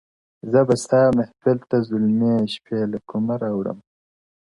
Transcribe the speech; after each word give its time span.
زه 0.51 0.59
به 0.67 0.75
ستا 0.83 1.01
محفل 1.17 1.57
ته 1.69 1.77
زلمۍ 1.87 2.39
شپې 2.53 2.79
له 2.91 2.99
کومه 3.09 3.35
راوړمه- 3.43 3.85